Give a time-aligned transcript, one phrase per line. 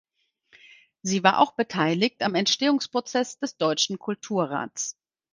[1.03, 4.97] Sie war auch beteiligt am Entstehungsprozess des Deutschen Kulturrats.